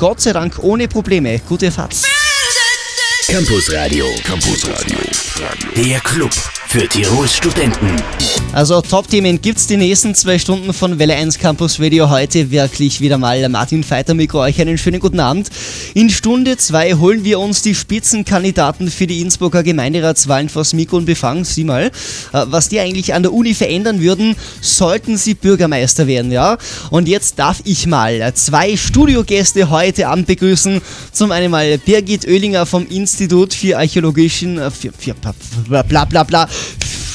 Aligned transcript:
Gott 0.00 0.18
sei 0.18 0.32
Dank 0.32 0.58
ohne 0.62 0.88
Probleme. 0.88 1.42
Gute 1.46 1.70
Fahrt. 1.70 1.94
Campus 3.26 3.70
Radio. 3.70 4.06
Campus 4.24 4.66
Radio. 4.66 4.96
Der 5.76 6.00
Club 6.00 6.32
für 6.70 6.86
Tirols 6.86 7.34
Studenten. 7.34 7.96
Also 8.52 8.80
Top-Themen 8.80 9.40
gibt 9.42 9.58
es 9.58 9.66
die 9.66 9.76
nächsten 9.76 10.14
zwei 10.14 10.38
Stunden 10.38 10.72
von 10.72 11.00
Welle 11.00 11.14
1 11.16 11.38
Campus 11.38 11.80
Radio. 11.80 12.10
Heute 12.10 12.52
wirklich 12.52 13.00
wieder 13.00 13.18
mal 13.18 13.48
Martin 13.48 13.82
Feiter 13.82 14.14
Mikro. 14.14 14.40
Euch 14.40 14.60
einen 14.60 14.78
schönen 14.78 15.00
guten 15.00 15.18
Abend. 15.18 15.50
In 15.94 16.10
Stunde 16.10 16.56
2 16.56 16.94
holen 16.94 17.24
wir 17.24 17.40
uns 17.40 17.62
die 17.62 17.74
Spitzenkandidaten 17.74 18.88
für 18.88 19.08
die 19.08 19.20
Innsbrucker 19.20 19.64
Gemeinderatswahlen 19.64 20.48
vors 20.48 20.72
Mikro 20.72 20.96
und 20.96 21.06
befangen 21.06 21.44
sie 21.44 21.64
mal, 21.64 21.86
äh, 21.86 21.90
was 22.32 22.68
die 22.68 22.78
eigentlich 22.78 23.14
an 23.14 23.24
der 23.24 23.32
Uni 23.32 23.54
verändern 23.54 24.00
würden, 24.00 24.36
sollten 24.60 25.16
sie 25.16 25.34
Bürgermeister 25.34 26.06
werden, 26.06 26.30
ja? 26.30 26.56
Und 26.90 27.08
jetzt 27.08 27.38
darf 27.38 27.60
ich 27.64 27.88
mal 27.88 28.32
zwei 28.34 28.76
Studiogäste 28.76 29.70
heute 29.70 30.06
Abend 30.06 30.28
begrüßen. 30.28 30.80
Zum 31.12 31.32
einen 31.32 31.50
mal 31.50 31.78
Birgit 31.78 32.28
Oehlinger 32.28 32.64
vom 32.64 32.86
Institut 32.86 33.54
für 33.54 33.76
Archäologischen, 33.76 34.58
äh, 34.58 34.70
für, 34.70 34.92
für, 34.92 35.14
bla 35.14 36.04
bla 36.04 36.24
bla 36.24 36.48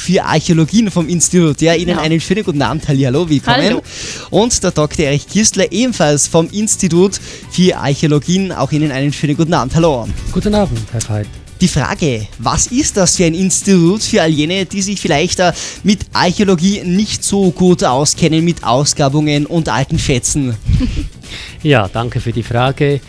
bla 0.06 0.16
für 0.16 0.24
Archäologien 0.24 0.90
vom 0.90 1.08
Institut. 1.08 1.60
Ja, 1.60 1.74
Ihnen 1.74 1.96
Ja. 1.96 1.98
einen 2.00 2.20
schönen 2.20 2.44
guten 2.44 2.62
Abend. 2.62 2.86
Hallo, 2.88 3.28
willkommen. 3.28 3.56
Hallo. 3.62 3.82
Und 4.30 4.62
der 4.62 4.70
Dr. 4.70 5.06
Erich 5.06 5.26
Kistler 5.26 5.70
ebenfalls 5.72 6.26
vom 6.28 6.48
Institut 6.50 7.20
für 7.50 7.76
Archäologien. 7.76 8.52
Auch 8.52 8.72
Ihnen 8.72 8.92
einen 8.92 9.12
schönen 9.12 9.36
guten 9.36 9.54
Abend. 9.54 9.74
Hallo. 9.74 10.06
Guten 10.32 10.54
Abend, 10.54 10.78
Herr 10.92 11.08
Veit. 11.08 11.26
Die 11.60 11.68
Frage, 11.68 12.28
was 12.38 12.66
ist 12.66 12.98
das 12.98 13.16
für 13.16 13.24
ein 13.24 13.32
Institut 13.32 14.02
für 14.02 14.20
all 14.20 14.28
jene, 14.30 14.66
die 14.66 14.82
sich 14.82 15.00
vielleicht 15.00 15.40
äh, 15.40 15.52
mit 15.84 16.00
Archäologie 16.12 16.82
nicht 16.84 17.24
so 17.24 17.50
gut 17.50 17.82
auskennen, 17.82 18.44
mit 18.44 18.62
Ausgrabungen 18.62 19.46
und 19.46 19.68
alten 19.68 19.98
Schätzen? 19.98 20.54
Ja, 21.62 21.88
danke 21.92 22.20
für 22.20 22.32
die 22.32 22.44
Frage. 22.44 23.00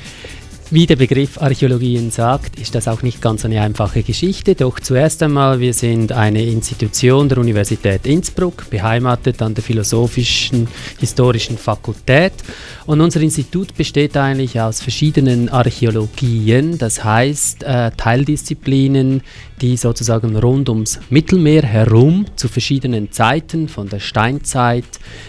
Wie 0.70 0.86
der 0.86 0.98
Begriff 0.98 1.42
Archäologien 1.42 2.12
sagt, 2.12 2.60
ist 2.60 2.76
das 2.76 2.90
auch 2.90 3.02
nicht 3.02 3.22
ganz 3.22 3.46
eine 3.46 3.62
einfache 3.62 4.04
Geschichte. 4.04 4.54
Doch 4.54 4.82
zuerst 4.82 5.24
einmal, 5.24 5.62
wir 5.62 5.74
sind 5.74 6.12
eine 6.12 6.44
Institution 6.44 7.30
der 7.30 7.38
Universität 7.38 8.06
Innsbruck, 8.06 8.70
beheimatet 8.70 9.42
an 9.42 9.54
der 9.54 9.64
Philosophischen 9.64 10.68
Historischen 11.00 11.58
Fakultät. 11.58 12.34
Und 12.86 13.00
unser 13.00 13.22
Institut 13.22 13.78
besteht 13.78 14.18
eigentlich 14.18 14.60
aus 14.60 14.82
verschiedenen 14.82 15.48
Archäologien, 15.48 16.78
das 16.78 17.02
heißt 17.02 17.64
äh, 17.64 17.92
Teildisziplinen, 17.96 19.22
die 19.62 19.78
sozusagen 19.78 20.36
rund 20.36 20.68
ums 20.70 21.00
Mittelmeer 21.10 21.64
herum 21.64 22.26
zu 22.36 22.50
verschiedenen 22.50 23.12
Zeiten, 23.12 23.70
von 23.70 23.88
der 23.88 24.00
Steinzeit 24.00 24.86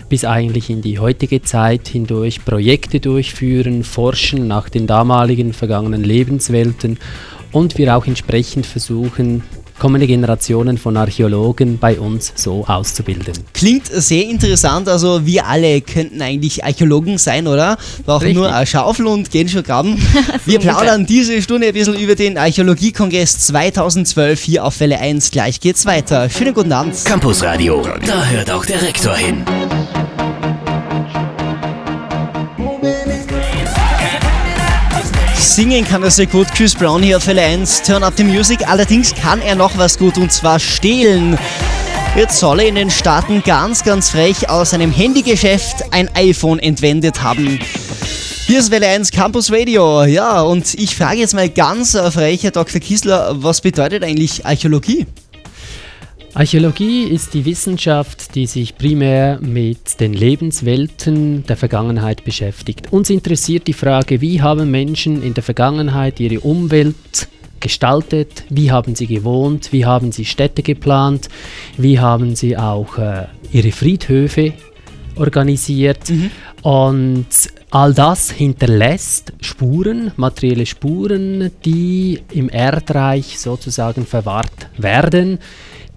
bis 0.08 0.24
eigentlich 0.24 0.68
in 0.68 0.82
die 0.82 0.98
heutige 0.98 1.42
Zeit 1.42 1.88
hindurch 1.88 2.44
Projekte 2.44 3.00
durchführen, 3.00 3.84
forschen 3.84 4.48
nach 4.48 4.68
den 4.68 4.86
damaligen 4.86 5.27
vergangenen 5.52 6.04
Lebenswelten 6.04 6.98
und 7.52 7.78
wir 7.78 7.96
auch 7.96 8.06
entsprechend 8.06 8.66
versuchen, 8.66 9.42
kommende 9.78 10.06
Generationen 10.06 10.76
von 10.76 10.96
Archäologen 10.96 11.78
bei 11.78 11.98
uns 11.98 12.32
so 12.34 12.64
auszubilden. 12.66 13.34
Klingt 13.54 13.86
sehr 13.86 14.24
interessant, 14.24 14.88
also 14.88 15.24
wir 15.24 15.46
alle 15.46 15.80
könnten 15.80 16.20
eigentlich 16.20 16.64
Archäologen 16.64 17.18
sein, 17.18 17.46
oder? 17.46 17.78
Brauchen 18.04 18.24
Richtig. 18.24 18.36
nur 18.36 18.52
eine 18.52 18.66
Schaufel 18.66 19.06
und 19.06 19.30
gehen 19.30 19.48
schon 19.48 19.62
graben. 19.62 19.98
Wir 20.44 20.58
plaudern 20.58 21.06
diese 21.06 21.40
Stunde 21.42 21.68
ein 21.68 21.74
bisschen 21.74 21.94
über 21.94 22.14
den 22.14 22.38
Archäologiekongress 22.38 23.38
2012 23.46 24.40
hier 24.40 24.64
auf 24.64 24.80
Welle 24.80 24.98
1. 24.98 25.30
Gleich 25.30 25.60
geht's 25.60 25.86
weiter. 25.86 26.28
Schönen 26.28 26.54
guten 26.54 26.72
Abend. 26.72 26.94
Campus 27.04 27.42
Radio. 27.42 27.86
Da 28.06 28.24
hört 28.26 28.50
auch 28.50 28.64
der 28.64 28.82
Rektor 28.82 29.14
hin. 29.14 29.44
Singen 35.54 35.84
kann 35.86 36.02
er 36.02 36.10
sehr 36.10 36.26
gut, 36.26 36.46
Chris 36.54 36.74
Brown 36.74 37.02
hier 37.02 37.16
auf 37.16 37.26
Welle 37.26 37.40
1, 37.40 37.82
Turn 37.82 38.04
Up 38.04 38.12
the 38.16 38.22
Music. 38.22 38.68
Allerdings 38.68 39.14
kann 39.14 39.40
er 39.40 39.54
noch 39.54 39.78
was 39.78 39.98
gut 39.98 40.18
und 40.18 40.30
zwar 40.30 40.60
stehlen. 40.60 41.38
Jetzt 42.14 42.38
soll 42.38 42.60
er 42.60 42.68
in 42.68 42.74
den 42.74 42.90
Staaten 42.90 43.42
ganz, 43.42 43.82
ganz 43.82 44.10
frech 44.10 44.50
aus 44.50 44.74
einem 44.74 44.92
Handygeschäft 44.92 45.86
ein 45.90 46.10
iPhone 46.14 46.58
entwendet 46.58 47.22
haben. 47.22 47.58
Hier 48.46 48.58
ist 48.58 48.70
Welle 48.70 48.88
1 48.88 49.10
Campus 49.10 49.50
Radio. 49.50 50.04
Ja, 50.04 50.42
und 50.42 50.74
ich 50.74 50.94
frage 50.94 51.20
jetzt 51.20 51.34
mal 51.34 51.48
ganz 51.48 51.94
äh, 51.94 52.10
frech, 52.10 52.42
Herr 52.42 52.50
Dr. 52.50 52.80
Kiesler, 52.80 53.42
was 53.42 53.62
bedeutet 53.62 54.04
eigentlich 54.04 54.44
Archäologie? 54.44 55.06
Archäologie 56.38 57.02
ist 57.02 57.34
die 57.34 57.44
Wissenschaft, 57.44 58.36
die 58.36 58.46
sich 58.46 58.78
primär 58.78 59.40
mit 59.40 59.98
den 59.98 60.12
Lebenswelten 60.12 61.42
der 61.44 61.56
Vergangenheit 61.56 62.24
beschäftigt. 62.24 62.92
Uns 62.92 63.10
interessiert 63.10 63.66
die 63.66 63.72
Frage, 63.72 64.20
wie 64.20 64.40
haben 64.40 64.70
Menschen 64.70 65.20
in 65.20 65.34
der 65.34 65.42
Vergangenheit 65.42 66.20
ihre 66.20 66.38
Umwelt 66.38 67.26
gestaltet, 67.58 68.44
wie 68.50 68.70
haben 68.70 68.94
sie 68.94 69.08
gewohnt, 69.08 69.72
wie 69.72 69.84
haben 69.84 70.12
sie 70.12 70.24
Städte 70.24 70.62
geplant, 70.62 71.28
wie 71.76 71.98
haben 71.98 72.36
sie 72.36 72.56
auch 72.56 72.98
äh, 72.98 73.26
ihre 73.50 73.72
Friedhöfe 73.72 74.52
organisiert. 75.16 76.12
Und 76.62 77.26
all 77.70 77.94
das 77.94 78.30
hinterlässt 78.30 79.32
Spuren, 79.40 80.12
materielle 80.14 80.66
Spuren, 80.66 81.50
die 81.64 82.20
im 82.32 82.48
Erdreich 82.48 83.40
sozusagen 83.40 84.06
verwahrt 84.06 84.68
werden, 84.76 85.40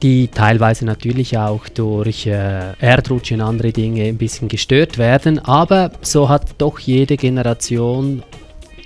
die 0.01 0.27
teilweise 0.29 0.85
natürlich 0.85 1.37
auch 1.37 1.67
durch 1.69 2.25
äh, 2.25 2.73
und 2.79 3.41
andere 3.41 3.71
Dinge 3.71 4.05
ein 4.05 4.17
bisschen 4.17 4.47
gestört 4.47 4.97
werden. 4.97 5.39
Aber 5.39 5.91
so 6.01 6.29
hat 6.29 6.55
doch 6.57 6.79
jede 6.79 7.17
Generation 7.17 8.23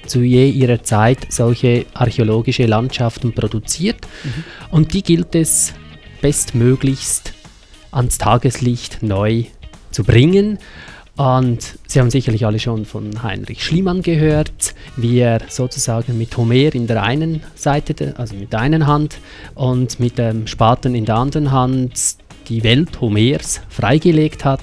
zu 0.05 0.21
je 0.21 0.49
ihrer 0.49 0.83
Zeit 0.83 1.19
solche 1.29 1.85
archäologische 1.93 2.65
Landschaften 2.65 3.33
produziert. 3.33 3.97
Und 4.71 4.93
die 4.93 5.03
gilt 5.03 5.35
es 5.35 5.73
bestmöglichst 6.21 7.33
ans 7.91 8.17
Tageslicht 8.17 9.01
neu 9.01 9.45
zu 9.91 10.03
bringen. 10.03 10.59
Und 11.17 11.79
Sie 11.87 11.99
haben 11.99 12.09
sicherlich 12.09 12.45
alle 12.45 12.59
schon 12.59 12.85
von 12.85 13.23
Heinrich 13.23 13.63
Schliemann 13.63 14.01
gehört, 14.01 14.75
wie 14.97 15.19
er 15.19 15.41
sozusagen 15.47 16.17
mit 16.17 16.35
Homer 16.35 16.75
in 16.75 16.87
der 16.87 17.03
einen 17.03 17.41
Seite, 17.55 18.13
also 18.17 18.35
mit 18.35 18.51
der 18.51 18.59
einen 18.59 18.85
Hand 18.85 19.17
und 19.53 19.99
mit 19.99 20.17
dem 20.17 20.45
Spaten 20.45 20.93
in 20.93 21.05
der 21.05 21.15
anderen 21.15 21.51
Hand 21.51 22.17
die 22.49 22.63
Welt 22.63 22.99
Homers 22.99 23.61
freigelegt 23.69 24.43
hat, 24.43 24.61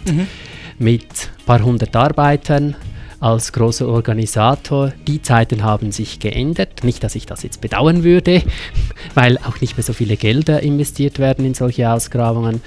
mit 0.79 1.03
ein 1.05 1.45
paar 1.47 1.63
hundert 1.63 1.97
Arbeitern 1.97 2.77
als 3.23 3.53
großer 3.53 3.87
Organisator. 3.87 4.93
Die 5.07 5.23
Zeiten 5.23 5.63
haben 5.63 5.93
sich 5.93 6.19
geändert. 6.19 6.83
Nicht, 6.83 7.05
dass 7.05 7.15
ich 7.15 7.25
das 7.25 7.45
jetzt 7.45 7.61
bedauern 7.61 8.03
würde, 8.03 8.43
weil 9.15 9.39
auch 9.39 9.61
nicht 9.61 9.77
mehr 9.77 9.85
so 9.85 9.93
viele 9.93 10.17
Gelder 10.17 10.61
investiert 10.61 11.21
werden 11.21 11.45
in 11.45 11.55
solche 11.55 11.89
Ausgrabungen. 11.89 12.61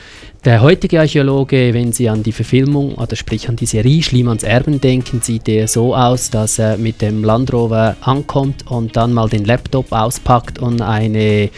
Der 0.46 0.62
heutige 0.62 1.02
Archäologe, 1.02 1.74
wenn 1.74 1.92
Sie 1.92 2.08
an 2.08 2.24
die 2.24 2.32
Verfilmung 2.32 2.96
oder 2.96 3.18
sprich 3.18 3.50
an 3.50 3.58
die 3.58 3.66
Serie 3.66 4.02
Schliemanns 4.02 4.44
Erben 4.44 4.80
denken, 4.80 5.22
sieht 5.22 5.50
er 5.50 5.68
so 5.68 5.94
aus, 5.94 6.30
dass 6.30 6.58
er 6.58 6.78
mit 6.78 7.02
dem 7.02 7.24
Land 7.24 7.52
Rover 7.52 7.98
ankommt 8.00 8.66
und 8.68 8.96
dann 8.96 9.12
mal 9.12 9.28
den 9.28 9.44
Laptop 9.44 9.92
auspackt 9.92 10.60
und 10.60 10.82
eine 10.82 11.50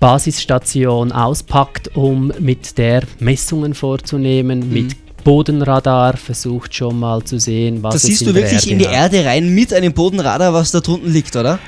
Basisstation 0.00 1.12
auspackt, 1.12 1.96
um 1.96 2.32
mit 2.38 2.78
der 2.78 3.02
Messungen 3.18 3.74
vorzunehmen, 3.74 4.72
mit 4.72 4.96
Bodenradar 5.26 6.16
versucht 6.16 6.72
schon 6.72 7.00
mal 7.00 7.20
zu 7.24 7.40
sehen, 7.40 7.82
was 7.82 7.94
Da 7.94 7.96
es 7.96 8.02
siehst 8.04 8.22
in 8.22 8.28
du 8.28 8.34
wirklich 8.34 8.52
Erde 8.60 8.70
in 8.70 8.78
die 8.78 8.86
hat. 8.86 9.12
Erde 9.12 9.24
rein 9.24 9.52
mit 9.52 9.72
einem 9.72 9.92
Bodenradar, 9.92 10.54
was 10.54 10.70
da 10.70 10.78
drunten 10.78 11.12
liegt, 11.12 11.34
oder? 11.34 11.58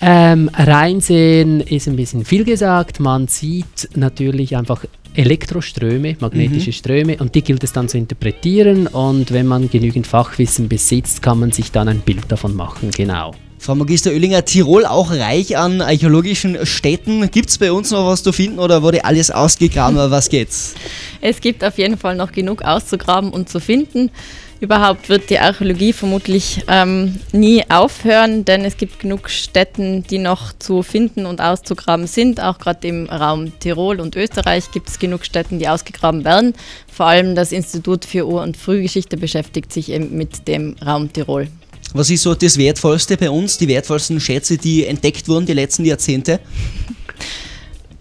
Ähm, 0.00 0.48
reinsehen 0.54 1.60
ist 1.62 1.88
ein 1.88 1.96
bisschen 1.96 2.24
viel 2.24 2.44
gesagt. 2.44 3.00
Man 3.00 3.26
sieht 3.26 3.88
natürlich 3.96 4.56
einfach 4.56 4.84
Elektroströme, 5.14 6.16
magnetische 6.20 6.72
Ströme 6.72 7.16
und 7.16 7.34
die 7.34 7.42
gilt 7.42 7.64
es 7.64 7.72
dann 7.72 7.88
zu 7.88 7.98
interpretieren 7.98 8.86
und 8.86 9.32
wenn 9.32 9.48
man 9.48 9.68
genügend 9.68 10.06
Fachwissen 10.06 10.68
besitzt, 10.68 11.22
kann 11.22 11.40
man 11.40 11.50
sich 11.50 11.72
dann 11.72 11.88
ein 11.88 12.00
Bild 12.00 12.30
davon 12.30 12.54
machen, 12.54 12.92
genau. 12.92 13.34
Frau 13.66 13.74
Magister 13.74 14.12
Oehlinger, 14.12 14.44
Tirol 14.44 14.86
auch 14.86 15.10
reich 15.10 15.56
an 15.56 15.80
archäologischen 15.80 16.64
Städten. 16.64 17.28
Gibt 17.32 17.48
es 17.48 17.58
bei 17.58 17.72
uns 17.72 17.90
noch 17.90 18.06
was 18.06 18.22
zu 18.22 18.30
finden 18.30 18.60
oder 18.60 18.80
wurde 18.84 19.04
alles 19.04 19.32
ausgegraben? 19.32 19.96
was 20.12 20.28
geht's? 20.28 20.76
Es 21.20 21.40
gibt 21.40 21.64
auf 21.64 21.76
jeden 21.76 21.98
Fall 21.98 22.14
noch 22.14 22.30
genug 22.30 22.62
auszugraben 22.62 23.30
und 23.30 23.48
zu 23.48 23.58
finden. 23.58 24.12
Überhaupt 24.60 25.08
wird 25.08 25.30
die 25.30 25.40
Archäologie 25.40 25.92
vermutlich 25.92 26.62
ähm, 26.68 27.18
nie 27.32 27.64
aufhören, 27.68 28.44
denn 28.44 28.64
es 28.64 28.76
gibt 28.76 29.00
genug 29.00 29.28
Stätten, 29.28 30.04
die 30.04 30.18
noch 30.18 30.52
zu 30.52 30.84
finden 30.84 31.26
und 31.26 31.40
auszugraben 31.40 32.06
sind. 32.06 32.40
Auch 32.40 32.58
gerade 32.58 32.86
im 32.86 33.06
Raum 33.06 33.58
Tirol 33.58 33.98
und 33.98 34.14
Österreich 34.14 34.70
gibt 34.70 34.90
es 34.90 35.00
genug 35.00 35.24
Stätten, 35.24 35.58
die 35.58 35.68
ausgegraben 35.68 36.24
werden. 36.24 36.54
Vor 36.86 37.06
allem 37.06 37.34
das 37.34 37.50
Institut 37.50 38.04
für 38.04 38.28
Ur- 38.28 38.42
und 38.42 38.56
Frühgeschichte 38.56 39.16
beschäftigt 39.16 39.72
sich 39.72 39.90
eben 39.90 40.16
mit 40.16 40.46
dem 40.46 40.76
Raum 40.86 41.12
Tirol. 41.12 41.48
Was 41.94 42.10
ist 42.10 42.22
so 42.22 42.34
das 42.34 42.58
Wertvollste 42.58 43.16
bei 43.16 43.30
uns, 43.30 43.58
die 43.58 43.68
wertvollsten 43.68 44.20
Schätze, 44.20 44.58
die 44.58 44.84
entdeckt 44.86 45.28
wurden 45.28 45.46
die 45.46 45.52
letzten 45.52 45.84
Jahrzehnte? 45.84 46.40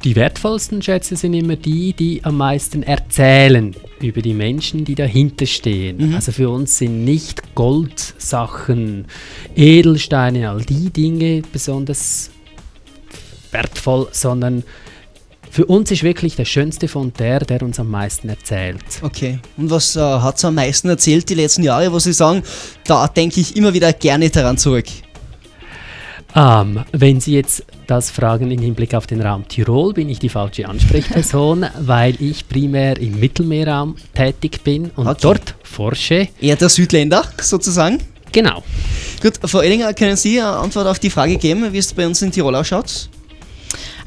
die 0.04 0.16
wertvollsten 0.16 0.82
Schätze 0.82 1.16
sind 1.16 1.34
immer 1.34 1.56
die, 1.56 1.94
die 1.94 2.24
am 2.24 2.38
meisten 2.38 2.84
erzählen 2.84 3.76
über 4.00 4.22
die 4.22 4.36
Menschen, 4.36 4.86
die 4.86 4.94
dahinter 4.94 5.48
stehen. 5.48 6.10
Mhm. 6.10 6.16
Also 6.16 6.32
für 6.32 6.50
uns 6.50 6.78
sind 6.78 7.04
nicht 7.04 7.56
Goldsachen, 7.56 9.06
Edelsteine, 9.56 10.52
all 10.52 10.62
die 10.62 10.92
Dinge 10.92 11.42
besonders 11.52 12.30
wertvoll, 13.52 14.08
sondern 14.12 14.64
für 15.56 15.68
uns 15.68 15.90
ist 15.90 16.04
wirklich 16.04 16.36
der 16.36 16.44
schönste 16.44 16.90
von 16.90 17.14
der, 17.18 17.40
der 17.40 17.62
uns 17.62 17.80
am 17.80 17.90
meisten 17.90 18.28
erzählt. 18.28 18.84
Okay. 19.02 19.40
Und 19.56 19.70
was 19.70 19.96
äh, 19.96 20.02
hat 20.02 20.36
es 20.36 20.44
am 20.44 20.56
meisten 20.56 20.90
erzählt 20.90 21.30
die 21.30 21.34
letzten 21.34 21.64
Jahre, 21.64 21.94
wo 21.94 22.00
Sie 22.00 22.12
sagen, 22.12 22.44
da 22.84 23.08
denke 23.08 23.40
ich 23.40 23.56
immer 23.56 23.74
wieder 23.74 23.94
gerne 23.94 24.30
daran 24.30 24.58
zurück? 24.58 24.84
Ähm, 26.36 26.84
wenn 26.92 27.22
Sie 27.22 27.36
jetzt 27.36 27.64
das 27.88 28.12
fragen 28.12 28.52
im 28.52 28.60
Hinblick 28.60 28.94
auf 28.96 29.08
den 29.08 29.22
Raum 29.22 29.48
Tirol, 29.48 29.94
bin 29.94 30.10
ich 30.10 30.20
die 30.20 30.28
falsche 30.28 30.68
Ansprechperson, 30.68 31.66
weil 31.80 32.22
ich 32.22 32.50
primär 32.50 33.00
im 33.00 33.18
Mittelmeerraum 33.18 33.96
tätig 34.14 34.62
bin 34.62 34.92
und 34.98 35.08
okay. 35.08 35.20
dort 35.22 35.56
forsche. 35.64 36.28
Eher 36.42 36.58
der 36.58 36.68
Südländer 36.68 37.24
sozusagen? 37.40 38.00
Genau. 38.34 38.62
Gut, 39.22 39.40
Frau 39.42 39.62
Ellinger, 39.62 39.94
können 39.94 40.18
Sie 40.18 40.42
eine 40.42 40.50
Antwort 40.50 40.88
auf 40.88 41.00
die 41.00 41.10
Frage 41.10 41.38
geben, 41.38 41.72
wie 41.72 41.78
es 41.78 41.94
bei 41.94 42.06
uns 42.06 42.22
in 42.22 42.34
Tirol 42.34 42.56
ausschaut? 42.56 43.08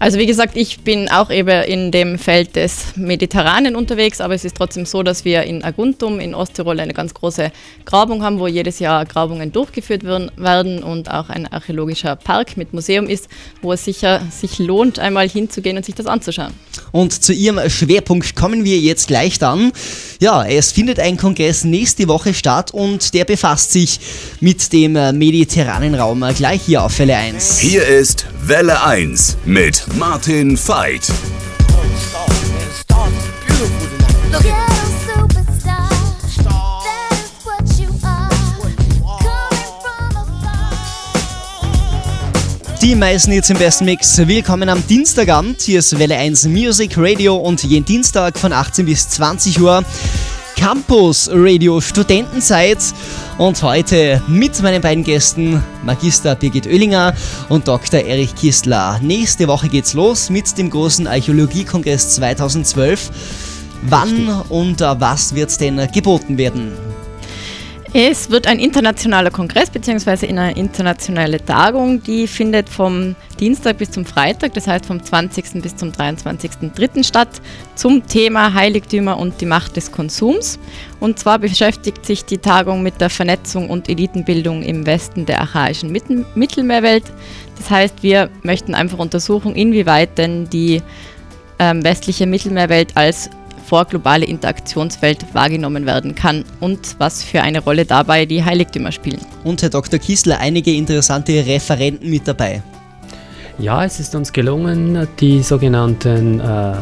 Also 0.00 0.19
wie 0.19 0.26
gesagt, 0.26 0.56
ich 0.56 0.81
bin 0.81 1.10
auch 1.10 1.28
eben 1.28 1.64
in 1.64 1.90
dem 1.90 2.19
Feld 2.19 2.55
des 2.55 2.96
Mediterranen 2.96 3.75
unterwegs, 3.75 4.20
aber 4.20 4.34
es 4.34 4.44
ist 4.44 4.56
trotzdem 4.56 4.87
so, 4.87 5.02
dass 5.02 5.25
wir 5.25 5.43
in 5.43 5.64
Aguntum 5.64 6.20
in 6.20 6.37
Osttirol 6.37 6.78
eine 6.78 6.94
ganz 6.94 7.14
große 7.14 7.50
Grabung 7.84 8.22
haben, 8.22 8.38
wo 8.38 8.46
jedes 8.46 8.78
Jahr 8.78 9.05
Grabungen 9.06 9.50
durchgeführt 9.50 10.05
werden 10.05 10.84
und 10.84 11.10
auch 11.10 11.31
ein 11.31 11.50
archäologischer 11.52 12.14
Park 12.14 12.56
mit 12.56 12.72
Museum 12.72 13.08
ist, 13.08 13.28
wo 13.60 13.72
es 13.72 13.84
sicher 13.84 14.22
sich 14.31 14.60
lohnt, 14.60 15.00
einmal 15.00 15.28
hinzugehen 15.28 15.76
und 15.76 15.84
sich 15.84 15.96
das 15.96 16.06
anzuschauen. 16.06 16.52
Und 16.93 17.25
zu 17.25 17.32
Ihrem 17.32 17.69
Schwerpunkt 17.69 18.37
kommen 18.37 18.64
wir 18.64 18.78
jetzt 18.78 19.08
gleich 19.08 19.40
dann. 19.40 19.72
Ja, 20.20 20.44
es 20.46 20.70
findet 20.70 21.00
ein 21.00 21.16
Kongress 21.16 21.64
nächste 21.64 22.06
Woche 22.06 22.34
statt 22.34 22.72
und 22.72 23.14
der 23.14 23.25
befasst 23.25 23.72
sich 23.72 23.99
mit 24.40 24.72
dem 24.72 24.93
mediterranen 24.93 25.96
Raum 25.96 26.25
gleich 26.37 26.62
hier 26.62 26.84
auf 26.84 26.96
Welle 27.00 27.16
1. 27.16 27.58
Hier 27.58 27.84
ist 27.84 28.27
Welle 28.49 28.83
1 28.83 29.37
mit 29.45 29.85
Martin 29.99 30.56
Veit. 30.56 31.06
Die 42.81 42.95
meisten 42.95 43.33
jetzt 43.33 43.50
im 43.50 43.59
besten 43.59 43.85
Mix. 43.85 44.17
Willkommen 44.17 44.71
am 44.71 44.83
Dienstagabend. 44.87 45.61
Hier 45.61 45.81
ist 45.81 45.99
Welle 45.99 46.17
1 46.17 46.47
Music 46.47 46.95
Radio 46.97 47.37
und 47.37 47.62
jeden 47.65 47.85
Dienstag 47.85 48.39
von 48.39 48.55
18 48.55 48.87
bis 48.87 49.11
20 49.11 49.61
Uhr 49.61 49.85
Campus 50.58 51.31
Radio 51.32 51.81
Studentenzeit 51.81 52.78
und 53.38 53.62
heute 53.62 54.20
mit 54.26 54.60
meinen 54.60 54.82
beiden 54.82 55.05
Gästen 55.05 55.62
Magister 55.84 56.34
Birgit 56.34 56.66
Oehlinger 56.66 57.14
und 57.49 57.69
Dr. 57.69 58.00
Erich 58.00 58.34
Kistler. 58.34 58.99
Nächste 59.00 59.46
Woche 59.46 59.69
geht's 59.69 59.94
los 59.94 60.31
mit 60.31 60.58
dem 60.58 60.69
großen 60.69 61.06
Archäologiekongress 61.06 62.16
2012. 62.16 63.10
Wann 63.82 64.43
und 64.49 64.81
was 64.81 65.32
wird 65.32 65.60
denn 65.60 65.81
geboten 65.93 66.37
werden? 66.37 66.88
Es 67.94 68.31
wird 68.31 68.46
ein 68.46 68.58
internationaler 68.58 69.31
Kongress 69.31 69.70
bzw. 69.70 70.29
eine 70.29 70.52
internationale 70.52 71.43
Tagung, 71.43 72.02
die 72.02 72.26
findet 72.26 72.69
vom 72.69 73.17
Dienstag 73.40 73.79
bis 73.79 73.90
zum 73.90 74.05
Freitag, 74.05 74.52
das 74.52 74.67
heißt 74.67 74.85
vom 74.85 75.02
20. 75.02 75.62
bis 75.62 75.75
zum 75.75 75.93
23.03. 75.93 77.02
statt, 77.02 77.40
zum 77.76 78.06
Thema 78.06 78.52
Heiligtümer 78.52 79.19
und 79.19 79.40
die 79.40 79.46
Macht 79.46 79.76
des 79.76 79.90
Konsums. 79.90 80.58
Und 81.00 81.19
zwar 81.19 81.38
beschäftigt 81.38 82.05
sich 82.05 82.26
die 82.26 82.37
Tagung 82.37 82.82
mit 82.82 83.00
der 83.00 83.08
Vernetzung 83.08 83.70
und 83.70 83.88
Elitenbildung 83.88 84.62
im 84.62 84.85
Westen 84.85 85.25
der 85.25 85.40
archaischen 85.40 85.90
Mittelmeerwelt. 85.90 87.05
Das 87.56 87.70
heißt, 87.70 88.02
wir 88.02 88.29
möchten 88.43 88.75
einfach 88.75 88.99
untersuchen, 88.99 89.55
inwieweit 89.55 90.19
denn 90.19 90.50
die 90.50 90.82
ähm, 91.58 91.82
westliche 91.82 92.26
Mittelmeerwelt 92.26 92.94
als 92.96 93.31
vorglobale 93.69 94.25
Interaktionswelt 94.25 95.35
wahrgenommen 95.35 95.85
werden 95.85 96.15
kann 96.15 96.44
und 96.61 96.97
was 96.99 97.23
für 97.23 97.43
eine 97.43 97.61
Rolle 97.61 97.85
dabei 97.85 98.25
die 98.25 98.44
Heiligtümer 98.44 98.93
spielen. 98.93 99.20
Und 99.44 99.62
Herr 99.62 99.70
Dr. 99.70 99.99
Kiesler, 99.99 100.38
einige 100.38 100.73
interessante 100.73 101.32
Referenten 101.47 102.09
mit 102.09 102.26
dabei. 102.26 102.62
Ja, 103.59 103.85
es 103.85 104.00
ist 104.00 104.15
uns 104.15 104.32
gelungen, 104.32 105.06
die 105.20 105.43
sogenannten 105.43 106.41
äh, 106.41 106.75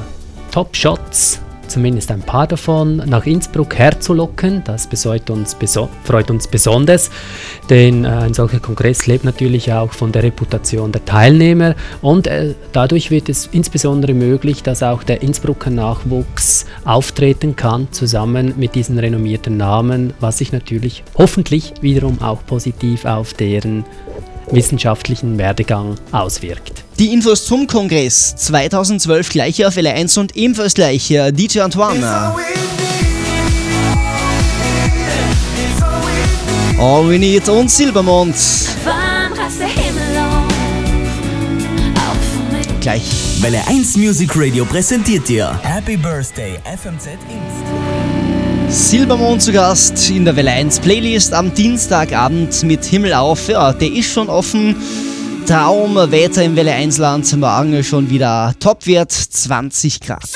Top 0.53 0.77
Shots 0.77 1.41
zumindest 1.69 2.11
ein 2.11 2.23
paar 2.23 2.47
davon 2.47 2.97
nach 2.97 3.27
Innsbruck 3.27 3.77
herzulocken. 3.77 4.63
Das 4.65 4.87
uns 5.31 5.57
freut 6.05 6.31
uns 6.31 6.49
besonders, 6.49 7.11
denn 7.69 8.05
äh, 8.05 8.09
ein 8.09 8.35
solcher 8.35 8.61
Kongress 8.61 9.07
lebt 9.07 9.25
natürlich 9.25 9.73
auch 9.73 9.93
von 9.93 10.13
der 10.13 10.23
Reputation 10.23 10.93
der 10.93 11.05
Teilnehmer 11.05 11.75
und 12.03 12.27
äh, 12.27 12.55
dadurch 12.73 13.11
wird 13.11 13.29
es 13.29 13.49
insbesondere 13.53 14.15
möglich, 14.15 14.63
dass 14.63 14.83
auch 14.83 15.03
der 15.03 15.23
Innsbrucker 15.23 15.71
Nachwuchs 15.71 16.67
auftreten 16.85 17.57
kann, 17.57 17.89
zusammen 17.91 18.55
mit 18.57 18.75
diesen 18.75 18.99
renommierten 18.99 19.57
Namen, 19.57 20.15
was 20.21 20.39
sich 20.39 20.53
natürlich 20.53 21.05
hoffentlich 21.17 21.75
wiederum 21.81 22.21
auch 22.23 22.45
positiv 22.47 23.05
auf 23.05 23.35
deren 23.35 23.85
wissenschaftlichen 24.51 25.39
Werdegang 25.39 25.97
auswirkt. 26.13 26.86
Die 26.99 27.13
Infos 27.13 27.45
zum 27.45 27.67
Kongress 27.67 28.35
2012 28.37 29.29
gleich 29.29 29.67
auf 29.67 29.77
Welle 29.77 29.93
1 29.93 30.17
und 30.17 30.35
ebenfalls 30.35 30.73
gleich 30.73 31.09
DJ 31.09 31.61
Antoine. 31.61 32.35
All 36.79 37.07
We 37.07 37.19
Need 37.19 37.51
und 37.51 37.71
Silbermond. 37.71 38.35
Gleich. 42.81 43.03
Welle 43.43 43.61
1 43.67 43.99
Music 43.99 44.31
Radio 44.35 44.65
präsentiert 44.65 45.29
dir 45.29 45.61
Happy 45.63 45.99
Birthday 45.99 46.59
FMZ 46.65 47.09
Inst. 48.69 48.91
Silbermond 48.91 49.43
zu 49.43 49.53
Gast 49.53 50.09
in 50.09 50.25
der 50.25 50.35
Welle 50.35 50.53
1 50.53 50.81
Playlist 50.81 51.35
am 51.35 51.53
Dienstagabend 51.53 52.63
mit 52.63 52.87
Himmel 52.87 53.13
auf. 53.13 53.49
Ja, 53.49 53.75
der 53.75 53.93
ist 53.93 54.11
schon 54.11 54.31
offen. 54.31 54.77
Traumwetter 55.47 56.43
im 56.43 56.57
Welle 56.57 56.73
1 56.73 56.99
Land. 56.99 57.37
Morgen 57.37 57.85
schon 57.85 58.11
wieder 58.11 58.53
Topwert 58.59 59.13
20 59.13 60.01
Grad. 60.01 60.29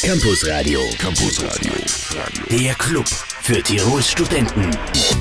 Campus 0.00 0.46
Radio. 0.46 0.78
Campus 0.96 1.42
Radio. 1.42 1.72
Der 2.50 2.74
Club 2.74 3.06
für 3.42 3.60
Tirols 3.60 4.08
Studenten. 4.08 4.70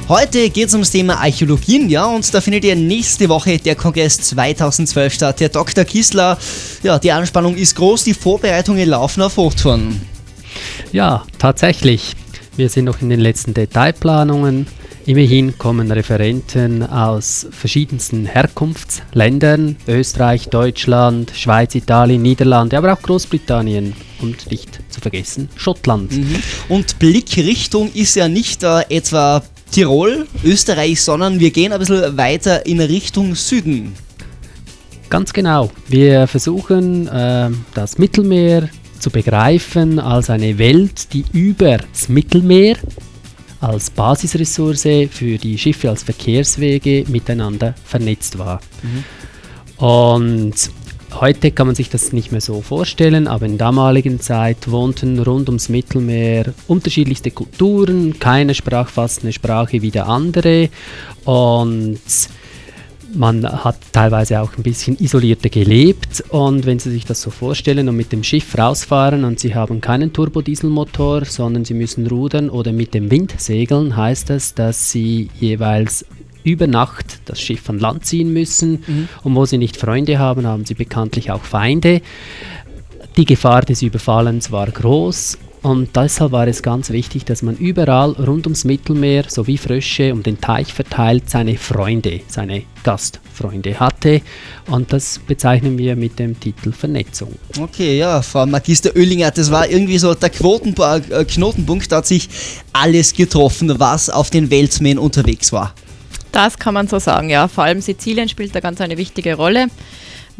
Heute 0.07 0.51
geht 0.51 0.68
es 0.68 0.74
ums 0.74 0.92
Thema 0.92 1.16
Archäologien, 1.16 1.89
ja, 1.89 2.06
und 2.06 2.31
da 2.31 2.42
findet 2.42 2.63
ja 2.63 2.75
nächste 2.75 3.27
Woche 3.27 3.57
der 3.57 3.74
Kongress 3.74 4.21
2012 4.21 5.14
statt. 5.16 5.42
Herr 5.42 5.49
Dr. 5.49 5.83
Kissler, 5.83 6.38
ja, 6.83 6.99
die 6.99 7.11
Anspannung 7.11 7.56
ist 7.56 7.76
groß, 7.76 8.04
die 8.04 8.14
Vorbereitungen 8.14 8.88
laufen 8.88 9.23
auf 9.23 9.38
Hochtouren. 9.38 9.99
Ja, 10.92 11.26
tatsächlich. 11.40 12.16
Wir 12.56 12.69
sind 12.69 12.85
noch 12.85 13.02
in 13.02 13.09
den 13.09 13.19
letzten 13.19 13.56
Detailplanungen. 13.56 14.68
Immerhin 15.09 15.57
kommen 15.57 15.92
Referenten 15.92 16.83
aus 16.83 17.47
verschiedensten 17.49 18.28
Herkunftsländern, 18.28 19.75
Österreich, 19.87 20.49
Deutschland, 20.49 21.31
Schweiz, 21.35 21.73
Italien, 21.73 22.21
Niederlande, 22.21 22.78
aber 22.78 22.94
auch 22.94 23.01
Großbritannien 23.01 23.95
und 24.21 24.51
nicht 24.51 24.80
zu 24.92 25.01
vergessen 25.01 25.49
Schottland. 25.56 26.11
Mhm. 26.11 26.35
Und 26.69 26.99
Blickrichtung 26.99 27.92
ist 27.92 28.13
ja 28.13 28.28
nicht 28.28 28.61
äh, 28.61 28.81
etwa 28.92 29.42
Tirol, 29.71 30.28
Österreich, 30.44 31.01
sondern 31.01 31.39
wir 31.39 31.49
gehen 31.49 31.73
ein 31.73 31.80
bisschen 31.80 32.16
weiter 32.16 32.68
in 32.68 32.80
Richtung 32.80 33.33
Süden. 33.33 33.94
Ganz 35.09 35.33
genau. 35.33 35.71
Wir 35.87 36.28
versuchen 36.28 37.07
äh, 37.07 37.49
das 37.73 37.97
Mittelmeer 37.97 38.69
zu 38.99 39.09
begreifen 39.09 39.97
als 39.97 40.30
eine 40.30 40.59
Welt, 40.59 41.13
die 41.13 41.25
über 41.33 41.78
das 41.78 42.09
Mittelmeer 42.09 42.75
als 43.61 43.89
Basisressource 43.89 45.09
für 45.11 45.37
die 45.37 45.57
Schiffe 45.57 45.89
als 45.89 46.04
Verkehrswege 46.04 47.06
miteinander 47.07 47.75
vernetzt 47.83 48.37
war. 48.37 48.61
Mhm. 48.81 49.85
Und 49.85 50.54
heute 51.13 51.51
kann 51.51 51.68
man 51.68 51.75
sich 51.75 51.89
das 51.89 52.13
nicht 52.13 52.31
mehr 52.31 52.42
so 52.42 52.61
vorstellen, 52.61 53.28
aber 53.28 53.45
in 53.45 53.57
damaligen 53.57 54.19
Zeit 54.19 54.69
wohnten 54.69 55.19
rund 55.19 55.49
ums 55.49 55.69
Mittelmeer 55.69 56.54
unterschiedlichste 56.68 57.31
Kulturen, 57.31 58.19
keine 58.19 58.54
sprach 58.56 58.89
fast 58.89 59.23
eine 59.23 59.33
Sprache 59.33 59.81
wie 59.81 59.92
der 59.92 60.07
andere 60.07 60.69
und 61.25 61.99
man 63.13 63.44
hat 63.44 63.78
teilweise 63.92 64.39
auch 64.42 64.56
ein 64.57 64.63
bisschen 64.63 64.97
isolierter 64.99 65.49
gelebt 65.49 66.23
und 66.30 66.66
wenn 66.66 66.80
Sie 66.80 66.92
sich 66.92 67.06
das 67.06 67.21
so 67.21 67.30
vorstellen 67.30 67.89
und 67.89 67.95
mit 67.95 68.11
dem 68.11 68.23
Schiff 68.23 68.57
rausfahren 68.57 69.23
und 69.23 69.39
Sie 69.39 69.56
haben 69.56 69.81
keinen 69.81 70.13
Turbodieselmotor, 70.13 71.25
sondern 71.25 71.66
Sie 71.66 71.73
müssen 71.73 72.07
rudern 72.07 72.49
oder 72.49 72.71
mit 72.71 72.94
dem 72.94 73.11
Wind 73.11 73.33
segeln, 73.37 73.95
heißt 73.95 74.30
das, 74.30 74.54
dass 74.54 74.92
Sie 74.92 75.30
jeweils 75.39 76.06
über 76.44 76.68
Nacht 76.68 77.19
das 77.25 77.42
Schiff 77.42 77.69
an 77.69 77.80
Land 77.80 78.06
ziehen 78.06 78.31
müssen. 78.31 78.83
Mhm. 78.85 79.09
Und 79.23 79.35
wo 79.35 79.45
sie 79.45 79.57
nicht 79.57 79.78
Freunde 79.78 80.19
haben, 80.19 80.47
haben 80.47 80.66
sie 80.66 80.73
bekanntlich 80.73 81.31
auch 81.31 81.44
Feinde. 81.44 82.01
Die 83.18 83.25
Gefahr 83.25 83.61
des 83.61 83.81
Überfallens 83.81 84.51
war 84.51 84.68
groß 84.68 85.37
und 85.61 85.94
deshalb 85.95 86.31
war 86.31 86.47
es 86.47 86.63
ganz 86.63 86.89
wichtig, 86.89 87.25
dass 87.25 87.42
man 87.42 87.57
überall 87.57 88.11
rund 88.11 88.47
ums 88.47 88.63
Mittelmeer 88.63 89.25
sowie 89.28 89.57
Frösche 89.57 90.13
um 90.13 90.23
den 90.23 90.39
Teich 90.39 90.73
verteilt 90.73 91.30
seine 91.30 91.57
Freunde, 91.57 92.21
seine 92.28 92.63
Gastfreunde 92.83 93.78
hatte. 93.78 94.21
Und 94.68 94.94
das 94.94 95.19
bezeichnen 95.19 95.78
wir 95.78 95.97
mit 95.97 96.18
dem 96.18 96.39
Titel 96.39 96.71
Vernetzung. 96.71 97.35
Okay, 97.59 97.97
ja, 97.97 98.21
Frau 98.21 98.45
Magister 98.45 98.95
Oellinger, 98.95 99.31
das 99.31 99.51
war 99.51 99.69
irgendwie 99.69 99.97
so 99.97 100.13
der 100.13 100.31
äh, 100.31 101.25
Knotenpunkt, 101.25 101.92
da 101.92 101.97
hat 101.97 102.07
sich 102.07 102.30
alles 102.71 103.11
getroffen, 103.13 103.78
was 103.80 104.09
auf 104.09 104.30
den 104.30 104.49
Weltmeeren 104.49 104.97
unterwegs 104.97 105.51
war. 105.51 105.73
Das 106.31 106.57
kann 106.57 106.73
man 106.73 106.87
so 106.87 106.99
sagen, 106.99 107.30
ja. 107.30 107.49
Vor 107.49 107.66
allem 107.66 107.81
Sizilien 107.81 108.30
spielt 108.30 108.56
da 108.56 108.61
ganz 108.61 108.80
eine 108.80 108.97
wichtige 108.97 109.35
Rolle 109.35 109.68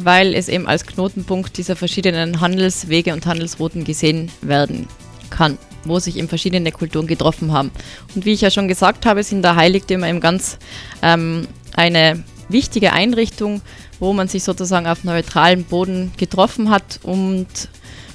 weil 0.02 0.34
es 0.34 0.48
eben 0.48 0.66
als 0.66 0.86
Knotenpunkt 0.86 1.58
dieser 1.58 1.76
verschiedenen 1.76 2.40
Handelswege 2.40 3.12
und 3.12 3.26
Handelsrouten 3.26 3.84
gesehen 3.84 4.32
werden 4.42 4.88
kann, 5.30 5.58
wo 5.86 6.00
sich 6.00 6.18
eben 6.18 6.28
verschiedene 6.28 6.72
Kulturen 6.72 7.08
getroffen 7.08 7.52
haben. 7.52 7.72
Und 8.16 8.26
wie 8.26 8.34
ich 8.34 8.42
ja 8.42 8.52
schon 8.52 8.68
gesagt 8.68 9.06
habe, 9.06 9.24
sind 9.24 9.42
da 9.42 9.56
Heiligtümer 9.56 10.08
eben 10.08 10.20
ganz 10.20 10.58
ähm, 11.02 11.48
eine 11.74 12.24
wichtige 12.50 12.94
Einrichtung, 12.94 13.62
wo 14.00 14.14
man 14.14 14.28
sich 14.28 14.44
sozusagen 14.44 14.88
auf 14.88 15.04
neutralem 15.04 15.64
Boden 15.64 16.12
getroffen 16.18 16.70
hat 16.70 17.00
und 17.04 17.48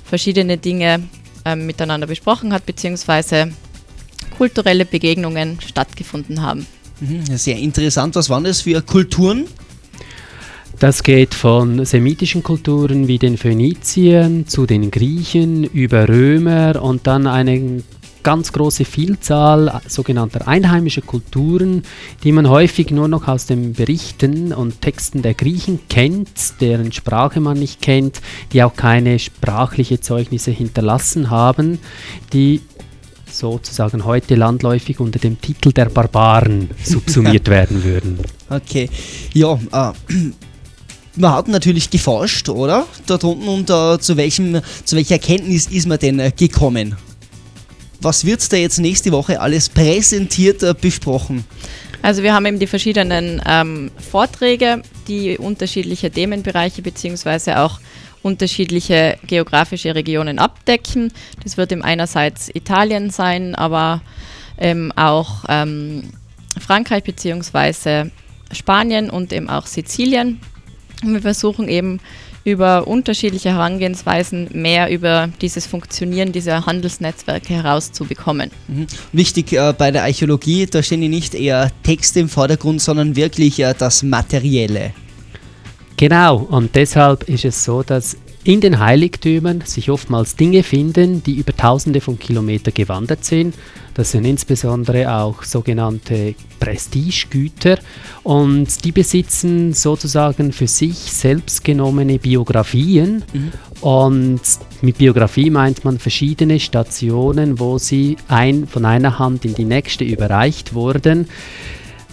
verschiedene 0.05 0.59
Dinge 0.59 1.03
ähm, 1.45 1.67
miteinander 1.67 2.07
besprochen 2.07 2.53
hat, 2.53 2.67
beziehungsweise 2.67 3.53
kulturelle 4.37 4.85
Begegnungen 4.85 5.61
stattgefunden 5.61 6.43
haben. 6.43 6.67
Mhm, 7.01 7.37
sehr 7.37 7.57
interessant. 7.57 8.15
Was 8.15 8.31
waren 8.31 8.45
das 8.45 8.63
für 8.63 8.81
Kulturen? 8.83 9.47
Das 10.85 11.03
geht 11.03 11.33
von 11.33 11.87
semitischen 11.87 12.43
Kulturen 12.43 13.09
wie 13.09 13.19
den 13.19 13.39
Phöniziern 13.39 14.47
zu 14.47 14.67
den 14.67 14.91
Griechen 14.91 15.65
über 15.65 16.11
Römer 16.11 16.83
und 16.83 17.07
dann 17.07 17.27
eine 17.27 17.83
ganz 18.23 18.53
große 18.53 18.85
Vielzahl 18.85 19.81
sogenannter 19.89 20.47
einheimischer 20.47 21.01
Kulturen, 21.01 21.85
die 22.23 22.33
man 22.33 22.51
häufig 22.51 22.91
nur 22.91 23.09
noch 23.09 23.29
aus 23.29 23.47
den 23.47 23.73
Berichten 23.73 24.53
und 24.53 24.83
Texten 24.83 25.23
der 25.23 25.33
Griechen 25.33 25.81
kennt, 25.89 26.61
deren 26.61 26.93
Sprache 26.93 27.41
man 27.41 27.59
nicht 27.59 27.81
kennt, 27.81 28.21
die 28.53 28.63
auch 28.63 28.77
keine 28.77 29.19
sprachliche 29.19 30.03
Zeugnisse 30.03 30.51
hinterlassen 30.51 31.31
haben, 31.31 31.79
die 32.35 32.61
sozusagen 33.25 34.05
heute 34.05 34.35
landläufig 34.35 35.01
unter 35.01 35.19
dem 35.19 35.41
Titel 35.41 35.73
der 35.73 35.87
Barbaren 35.87 36.69
subsumiert 36.85 37.49
werden 37.49 37.83
würden. 37.85 38.19
Okay, 38.51 38.91
ja, 39.33 39.59
äh, 39.73 39.93
man 41.17 41.33
hat 41.33 41.49
natürlich 41.49 41.91
geforscht, 41.91 42.49
oder? 42.49 42.87
Dort 43.07 43.25
unten 43.25 43.49
und 43.49 43.71
uh, 43.71 43.97
zu, 43.99 44.17
welchem, 44.17 44.61
zu 44.85 44.97
welcher 44.97 45.15
Erkenntnis 45.15 45.67
ist 45.67 45.87
man 45.87 45.99
denn 45.99 46.21
uh, 46.21 46.31
gekommen? 46.37 46.97
Was 48.01 48.25
wird 48.25 48.53
da 48.53 48.57
jetzt 48.57 48.79
nächste 48.79 49.13
Woche 49.13 49.41
alles 49.41 49.69
präsentiert 49.69 50.63
uh, 50.63 50.75
besprochen? 50.75 51.45
Also 52.03 52.23
wir 52.23 52.35
haben 52.35 52.45
eben 52.45 52.59
die 52.59 52.67
verschiedenen 52.67 53.41
ähm, 53.49 53.91
Vorträge, 54.11 54.83
die 55.09 55.39
unterschiedliche 55.39 56.11
Themenbereiche 56.11 56.83
bzw. 56.83 57.55
auch 57.55 57.81
unterschiedliche 58.23 59.19
geografische 59.27 59.95
Regionen 59.95 60.39
abdecken. 60.39 61.13
Das 61.43 61.57
wird 61.57 61.73
eben 61.73 61.83
einerseits 61.83 62.51
Italien 62.55 63.09
sein, 63.11 63.55
aber 63.55 64.03
ähm, 64.59 64.93
auch 64.97 65.45
ähm, 65.49 66.11
Frankreich 66.59 67.05
bzw. 67.05 68.11
Spanien 68.53 69.09
und 69.09 69.33
eben 69.33 69.49
auch 69.49 69.67
Sizilien. 69.67 70.41
Wir 71.13 71.23
versuchen 71.23 71.69
eben 71.69 72.01
über 72.45 72.87
unterschiedliche 72.87 73.51
Herangehensweisen 73.51 74.49
mehr 74.53 74.91
über 74.91 75.31
dieses 75.41 75.67
Funktionieren 75.67 76.33
dieser 76.33 76.67
Handelsnetzwerke 76.67 77.55
herauszubekommen. 77.55 78.51
Mhm. 78.69 78.87
Wichtig 79.13 79.53
äh, 79.53 79.73
bei 79.77 79.91
der 79.91 80.03
Archäologie, 80.05 80.67
da 80.67 80.83
stehen 80.83 81.03
ja 81.03 81.09
nicht 81.09 81.35
eher 81.35 81.71
Texte 81.83 82.21
im 82.21 82.29
Vordergrund, 82.29 82.83
sondern 82.83 83.17
wirklich 83.17 83.61
äh, 83.61 83.75
das 83.77 84.03
Materielle. 84.03 84.93
Genau, 85.97 86.39
und 86.39 86.75
deshalb 86.75 87.29
ist 87.29 87.45
es 87.45 87.65
so, 87.65 87.83
dass 87.83 88.17
in 88.45 88.61
den 88.61 88.79
Heiligtümern 88.79 89.63
sich 89.63 89.91
oftmals 89.91 90.37
Dinge 90.37 90.63
finden, 90.63 91.23
die 91.23 91.37
über 91.37 91.57
tausende 91.57 92.03
von 92.03 92.19
Kilometern 92.19 92.75
gewandert 92.75 93.25
sind. 93.25 93.55
Das 93.95 94.11
sind 94.11 94.25
insbesondere 94.27 95.15
auch 95.15 95.45
sogenannte 95.45 96.35
Prestigegüter 96.61 97.79
und 98.23 98.85
die 98.85 98.93
besitzen 98.93 99.73
sozusagen 99.73 100.53
für 100.53 100.67
sich 100.67 100.97
selbst 100.97 101.65
genommene 101.65 102.19
Biografien. 102.19 103.25
Mhm. 103.33 103.53
Und 103.81 104.41
mit 104.83 104.99
Biografie 104.99 105.49
meint 105.49 105.85
man 105.85 105.99
verschiedene 105.99 106.61
Stationen, 106.61 107.59
wo 107.59 107.79
sie 107.79 108.17
ein, 108.29 108.67
von 108.67 108.85
einer 108.85 109.19
Hand 109.19 109.45
in 109.45 109.55
die 109.55 109.65
nächste 109.65 110.05
überreicht 110.05 110.75
wurden. 110.75 111.29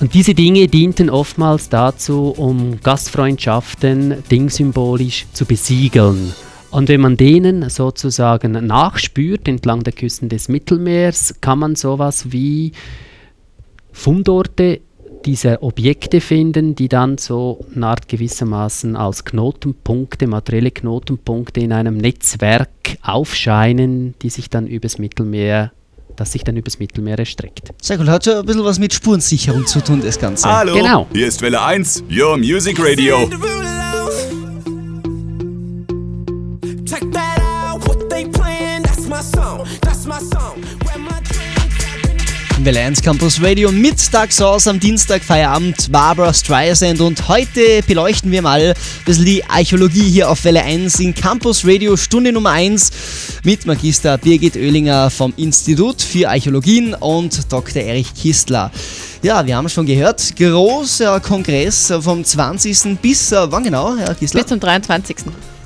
Und 0.02 0.16
diese 0.16 0.34
Dinge 0.34 0.68
dienten 0.68 1.12
oftmals 1.12 1.70
dazu, 1.70 2.34
um 2.36 2.82
Gastfreundschaften 2.82 4.24
dingsymbolisch 4.32 5.28
zu 5.32 5.46
besiegeln. 5.46 6.34
Und 6.72 6.90
wenn 6.90 7.02
man 7.02 7.18
denen 7.18 7.70
sozusagen 7.70 8.54
nachspürt 8.66 9.48
entlang 9.48 9.84
der 9.84 9.94
Küsten 9.94 10.28
des 10.28 10.50
Mittelmeers, 10.50 11.36
kann 11.40 11.60
man 11.60 11.76
sowas 11.76 12.32
wie 12.32 12.72
Fundorte 13.92 14.82
dieser 15.26 15.62
Objekte 15.62 16.20
finden, 16.20 16.74
die 16.74 16.90
dann 16.90 17.20
so 17.20 17.64
eine 17.76 17.86
Art 17.86 18.08
gewissermaßen 18.08 18.96
als 18.96 19.24
Knotenpunkte, 19.24 20.26
materielle 20.26 20.72
Knotenpunkte 20.72 21.60
in 21.60 21.74
einem 21.74 21.98
Netzwerk 21.98 22.70
aufscheinen, 23.04 24.16
die 24.24 24.30
sich 24.30 24.50
dann 24.50 24.66
übers 24.66 24.98
Mittelmeer 24.98 25.72
das 26.16 26.32
sich 26.32 26.44
dann 26.44 26.58
übers 26.58 26.80
Mittelmeer 26.80 27.18
erstreckt. 27.20 27.74
Sehr 27.82 27.98
gut, 27.98 28.08
hat 28.08 28.26
ja 28.26 28.40
ein 28.40 28.46
bisschen 28.46 28.64
was 28.64 28.80
mit 28.80 28.94
Spurensicherung 28.94 29.66
zu 29.66 29.82
tun, 29.82 30.02
das 30.02 30.20
Ganze. 30.20 30.48
Hallo, 30.50 30.74
genau. 30.74 31.08
hier 31.14 31.28
ist 31.28 31.42
Welle 31.42 31.62
1, 31.62 32.04
Your 32.10 32.38
Music 32.38 32.78
Radio. 32.80 33.30
Check 36.86 37.12
that 37.14 37.40
out, 37.40 37.88
what 37.88 38.10
they 38.10 38.26
playing, 38.26 38.84
that's 38.84 39.08
my 39.08 39.22
song, 39.22 39.66
that's 39.82 40.06
my 40.06 40.20
song. 40.20 40.62
Welle 42.66 42.80
1 42.80 43.02
Campus 43.02 43.42
Radio 43.42 43.72
Mittags 43.72 44.40
aus 44.42 44.68
am 44.68 44.80
Dienstag 44.80 45.24
Feierabend 45.24 45.92
Barbara 45.92 46.34
Streisand 46.34 47.02
und 47.02 47.28
heute 47.28 47.82
beleuchten 47.88 48.32
wir 48.32 48.42
mal 48.42 48.62
ein 48.62 49.04
bisschen 49.06 49.26
die 49.26 49.44
Archäologie 49.46 50.10
hier 50.10 50.30
auf 50.30 50.44
Welle 50.44 50.62
1 50.62 51.00
in 51.00 51.16
Campus 51.16 51.66
Radio 51.66 51.98
Stunde 51.98 52.32
Nummer 52.32 52.52
1 52.52 52.92
mit 53.44 53.66
Magister 53.66 54.18
Birgit 54.18 54.56
Oehlinger 54.56 55.10
vom 55.10 55.34
Institut 55.38 56.02
für 56.02 56.30
Archäologien 56.30 56.94
und 56.94 57.52
Dr. 57.52 57.82
Erich 57.82 58.14
Kistler. 58.14 58.72
Ja, 59.24 59.46
wir 59.46 59.56
haben 59.56 59.70
schon 59.70 59.86
gehört, 59.86 60.36
großer 60.36 61.20
Kongress 61.20 61.92
vom 62.02 62.24
20. 62.24 63.02
bis, 63.02 63.32
äh, 63.32 63.52
wann 63.52 63.64
genau, 63.64 63.96
Herr 63.98 64.14
Kistler? 64.14 64.42
Bis 64.42 64.50
zum 64.50 64.60
23 64.60 65.18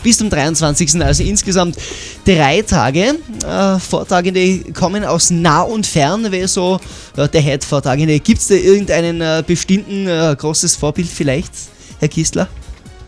bis 0.06 0.20
zum 0.20 0.30
23. 0.30 1.02
Also 1.02 1.24
insgesamt 1.24 1.78
drei 2.26 2.62
Tage. 2.62 3.16
Äh, 3.44 3.80
Vortragende 3.80 4.60
kommen 4.72 5.04
aus 5.04 5.32
nah 5.32 5.64
und 5.64 5.88
fern. 5.88 6.28
Wer 6.30 6.48
so 6.48 6.80
äh, 7.18 7.28
der 7.28 7.42
Head-Vortragende? 7.42 8.20
Gibt 8.20 8.40
es 8.40 8.48
da 8.48 8.54
irgendeinen 8.54 9.20
äh, 9.20 9.44
bestimmten 9.46 10.08
äh, 10.08 10.36
großes 10.38 10.76
Vorbild 10.76 11.08
vielleicht, 11.08 11.52
Herr 11.98 12.08
Kistler? 12.08 12.48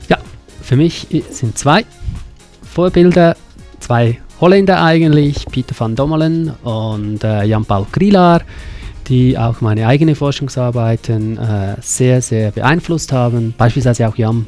Ja, 0.10 0.18
für 0.64 0.76
mich 0.76 1.06
sind 1.30 1.56
zwei 1.56 1.86
Vorbilder, 2.74 3.38
zwei 3.80 4.20
Holländer 4.42 4.82
eigentlich, 4.82 5.46
Peter 5.52 5.76
van 5.78 5.96
Dommelen 5.96 6.50
und 6.64 7.24
äh, 7.24 7.44
Jan-Paul 7.44 7.86
Krilar 7.92 8.42
die 9.08 9.38
auch 9.38 9.62
meine 9.62 9.88
eigene 9.88 10.16
Forschungsarbeiten 10.16 11.38
äh, 11.38 11.76
sehr, 11.80 12.22
sehr 12.22 12.52
beeinflusst 12.52 13.14
haben. 13.14 13.54
Beispielsweise 13.58 14.06
auch 14.06 14.18
Jan 14.18 14.46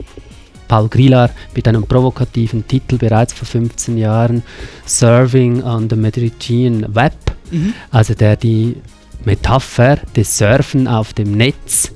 Paul 0.70 0.88
Grillar 0.88 1.32
mit 1.54 1.68
einem 1.68 1.84
provokativen 1.84 2.66
Titel 2.66 2.98
bereits 2.98 3.34
vor 3.34 3.46
15 3.46 3.98
Jahren 3.98 4.44
Serving 4.86 5.62
on 5.64 5.90
the 5.90 5.98
Mediterranean 5.98 6.96
Web, 6.96 7.14
mhm. 7.52 7.74
also 7.92 8.14
der 8.14 8.38
die 8.38 8.78
Metapher 9.26 9.98
des 10.16 10.38
Surfen 10.38 10.88
auf 10.88 11.12
dem 11.12 11.32
Netz 11.34 11.92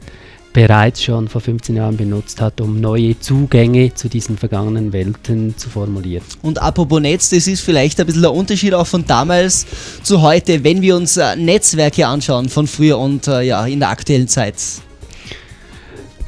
bereits 0.53 1.03
schon 1.03 1.27
vor 1.27 1.41
15 1.41 1.75
Jahren 1.75 1.97
benutzt 1.97 2.39
hat, 2.39 2.61
um 2.61 2.79
neue 2.79 3.19
Zugänge 3.19 3.93
zu 3.93 4.07
diesen 4.07 4.37
vergangenen 4.37 4.93
Welten 4.93 5.57
zu 5.57 5.69
formulieren. 5.69 6.23
Und 6.43 6.61
apropos 6.61 7.01
Netz, 7.01 7.31
das 7.31 7.47
ist 7.47 7.61
vielleicht 7.61 7.99
ein 7.99 8.05
bisschen 8.05 8.21
der 8.21 8.33
Unterschied 8.33 8.73
auch 8.73 8.87
von 8.87 9.05
damals 9.05 9.65
zu 10.03 10.21
heute, 10.21 10.63
wenn 10.63 10.81
wir 10.81 10.95
uns 10.95 11.17
äh, 11.17 11.35
Netzwerke 11.35 12.05
anschauen 12.05 12.49
von 12.49 12.67
früher 12.67 12.99
und 12.99 13.27
äh, 13.27 13.41
ja, 13.41 13.65
in 13.65 13.79
der 13.79 13.89
aktuellen 13.89 14.27
Zeit. 14.27 14.55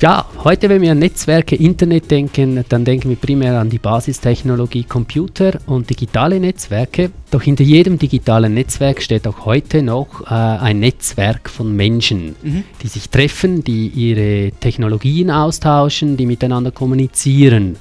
Ja, 0.01 0.25
heute, 0.43 0.67
wenn 0.67 0.81
wir 0.81 0.91
an 0.91 0.99
Netzwerke, 0.99 1.55
Internet 1.55 2.11
denken, 2.11 2.65
dann 2.67 2.83
denken 2.83 3.09
wir 3.09 3.15
primär 3.15 3.57
an 3.57 3.69
die 3.69 3.79
Basistechnologie 3.79 4.83
Computer 4.83 5.57
und 5.67 5.89
digitale 5.89 6.37
Netzwerke. 6.37 7.11
Doch 7.31 7.41
hinter 7.41 7.63
jedem 7.63 7.97
digitalen 7.97 8.53
Netzwerk 8.53 9.01
steht 9.01 9.25
auch 9.25 9.45
heute 9.45 9.81
noch 9.81 10.23
äh, 10.23 10.33
ein 10.33 10.81
Netzwerk 10.81 11.49
von 11.49 11.73
Menschen, 11.73 12.35
mhm. 12.43 12.63
die 12.83 12.89
sich 12.89 13.09
treffen, 13.09 13.63
die 13.63 13.87
ihre 13.87 14.51
Technologien 14.59 15.31
austauschen, 15.31 16.17
die 16.17 16.25
miteinander 16.25 16.71
kommunizieren. 16.71 17.77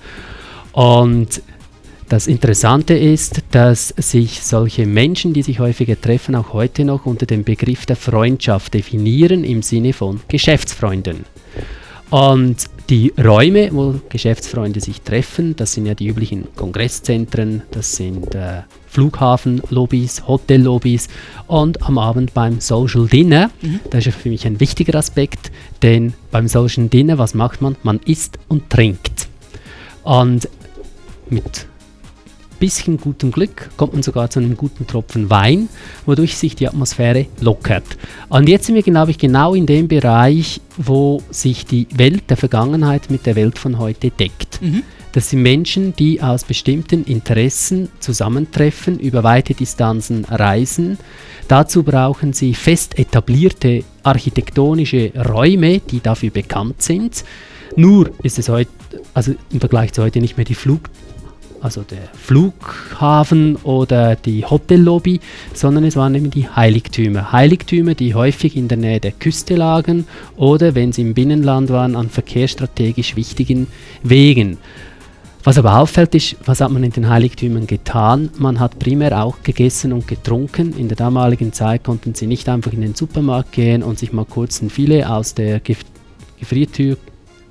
Und 0.70 1.42
das 2.08 2.28
Interessante 2.28 2.94
ist, 2.94 3.42
dass 3.50 3.88
sich 3.88 4.44
solche 4.44 4.86
Menschen, 4.86 5.32
die 5.32 5.42
sich 5.42 5.58
häufiger 5.58 6.00
treffen, 6.00 6.36
auch 6.36 6.52
heute 6.52 6.84
noch 6.84 7.06
unter 7.06 7.26
dem 7.26 7.42
Begriff 7.42 7.86
der 7.86 7.96
Freundschaft 7.96 8.72
definieren 8.72 9.42
im 9.42 9.62
Sinne 9.62 9.92
von 9.92 10.20
Geschäftsfreunden. 10.28 11.24
Und 12.14 12.66
die 12.90 13.12
Räume, 13.18 13.70
wo 13.72 13.96
Geschäftsfreunde 14.08 14.78
sich 14.78 15.00
treffen, 15.00 15.56
das 15.56 15.72
sind 15.72 15.86
ja 15.86 15.94
die 15.94 16.06
üblichen 16.06 16.46
Kongresszentren, 16.54 17.62
das 17.72 17.96
sind 17.96 18.36
äh, 18.36 18.62
Flughafenlobbys, 18.86 20.28
Hotellobbys 20.28 21.08
und 21.48 21.82
am 21.82 21.98
Abend 21.98 22.32
beim 22.32 22.60
Social 22.60 23.08
Dinner. 23.08 23.50
Mhm. 23.60 23.80
Das 23.90 24.06
ist 24.06 24.16
für 24.16 24.28
mich 24.28 24.46
ein 24.46 24.60
wichtiger 24.60 24.96
Aspekt, 24.96 25.50
denn 25.82 26.12
beim 26.30 26.46
Social 26.46 26.86
Dinner, 26.86 27.18
was 27.18 27.34
macht 27.34 27.60
man? 27.60 27.74
Man 27.82 27.98
isst 28.06 28.38
und 28.46 28.70
trinkt. 28.70 29.26
Und 30.04 30.48
mit 31.30 31.66
bisschen 32.64 32.96
gutem 32.96 33.30
Glück 33.30 33.68
kommt 33.76 33.92
man 33.92 34.02
sogar 34.02 34.30
zu 34.30 34.38
einem 34.38 34.56
guten 34.56 34.86
Tropfen 34.86 35.28
Wein, 35.28 35.68
wodurch 36.06 36.34
sich 36.34 36.56
die 36.56 36.66
Atmosphäre 36.66 37.26
lockert. 37.42 37.84
Und 38.30 38.48
jetzt 38.48 38.64
sind 38.64 38.74
wir, 38.74 38.82
glaube 38.82 39.10
ich, 39.10 39.18
genau 39.18 39.52
in 39.52 39.66
dem 39.66 39.86
Bereich, 39.86 40.62
wo 40.78 41.22
sich 41.28 41.66
die 41.66 41.86
Welt 41.94 42.30
der 42.30 42.38
Vergangenheit 42.38 43.10
mit 43.10 43.26
der 43.26 43.36
Welt 43.36 43.58
von 43.58 43.78
heute 43.78 44.10
deckt. 44.10 44.62
Mhm. 44.62 44.82
Das 45.12 45.28
sind 45.28 45.42
Menschen, 45.42 45.94
die 45.94 46.22
aus 46.22 46.44
bestimmten 46.44 47.04
Interessen 47.04 47.90
zusammentreffen, 48.00 48.98
über 48.98 49.22
weite 49.22 49.52
Distanzen 49.52 50.24
reisen. 50.24 50.96
Dazu 51.48 51.82
brauchen 51.82 52.32
sie 52.32 52.54
fest 52.54 52.98
etablierte 52.98 53.84
architektonische 54.04 55.12
Räume, 55.22 55.80
die 55.80 56.00
dafür 56.00 56.30
bekannt 56.30 56.80
sind. 56.80 57.24
Nur 57.76 58.10
ist 58.22 58.38
es 58.38 58.48
heute, 58.48 58.70
also 59.12 59.34
im 59.52 59.60
Vergleich 59.60 59.92
zu 59.92 60.02
heute 60.02 60.20
nicht 60.20 60.38
mehr 60.38 60.46
die 60.46 60.54
Flug 60.54 60.88
also 61.64 61.82
der 61.82 62.10
Flughafen 62.12 63.56
oder 63.56 64.16
die 64.16 64.44
Hotellobby, 64.44 65.20
sondern 65.54 65.84
es 65.84 65.96
waren 65.96 66.14
eben 66.14 66.30
die 66.30 66.46
Heiligtümer. 66.46 67.32
Heiligtümer, 67.32 67.94
die 67.94 68.14
häufig 68.14 68.54
in 68.54 68.68
der 68.68 68.76
Nähe 68.76 69.00
der 69.00 69.12
Küste 69.12 69.56
lagen 69.56 70.06
oder, 70.36 70.74
wenn 70.74 70.92
sie 70.92 71.00
im 71.00 71.14
Binnenland 71.14 71.70
waren, 71.70 71.96
an 71.96 72.10
verkehrsstrategisch 72.10 73.16
wichtigen 73.16 73.66
Wegen. 74.02 74.58
Was 75.42 75.56
aber 75.56 75.78
auffällt, 75.78 76.14
ist, 76.14 76.36
was 76.44 76.60
hat 76.60 76.70
man 76.70 76.84
in 76.84 76.92
den 76.92 77.08
Heiligtümern 77.08 77.66
getan? 77.66 78.28
Man 78.36 78.60
hat 78.60 78.78
primär 78.78 79.24
auch 79.24 79.42
gegessen 79.42 79.94
und 79.94 80.06
getrunken. 80.06 80.74
In 80.76 80.88
der 80.88 80.98
damaligen 80.98 81.54
Zeit 81.54 81.82
konnten 81.82 82.14
sie 82.14 82.26
nicht 82.26 82.46
einfach 82.50 82.74
in 82.74 82.82
den 82.82 82.94
Supermarkt 82.94 83.52
gehen 83.52 83.82
und 83.82 83.98
sich 83.98 84.12
mal 84.12 84.26
kurz 84.26 84.60
ein 84.60 84.68
Filet 84.68 85.04
aus 85.04 85.32
der 85.32 85.60
Gefriertür, 86.40 86.98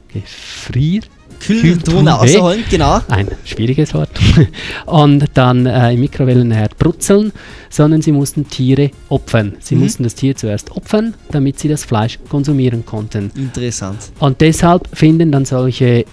Gefrier, 0.08 1.02
Kühltruhe 1.40 2.08
rausholen, 2.08 2.64
genau. 2.70 3.00
Ein 3.08 3.30
schwieriges 3.46 3.94
Wort. 3.94 4.10
Und 4.86 5.26
dann 5.34 5.66
äh, 5.66 5.94
im 5.94 6.00
Mikrowellenherd 6.02 6.78
brutzeln, 6.78 7.32
sondern 7.70 8.02
sie 8.02 8.12
mussten 8.12 8.50
Tiere 8.50 8.92
opfern. 9.10 9.54
Sie 9.60 9.76
mhm. 9.76 9.82
mussten 9.82 10.04
das 10.04 10.16
Tier 10.16 10.36
zuerst 10.36 10.72
opfern, 10.72 11.14
damit 11.32 11.60
sie 11.60 11.68
das 11.68 11.84
Fleisch 11.84 12.20
konsumieren 12.30 12.86
konnten. 12.86 13.32
Interessant. 13.36 13.98
Und 14.20 14.42
deshalb 14.42 14.88
finden 14.94 15.32
dann 15.32 15.46
solche 15.46 16.06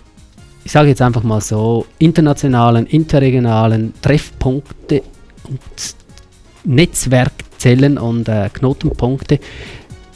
ich 0.65 0.73
sage 0.73 0.89
jetzt 0.89 1.03
einfach 1.03 1.23
mal 1.23 1.41
so, 1.41 1.87
internationalen, 1.99 2.87
interregionalen 2.87 3.95
Treffpunkte 4.03 5.03
und 5.49 5.61
Netzwerkzellen 6.65 7.99
und 7.99 8.29
äh, 8.29 8.51
Knotenpunkte 8.53 9.41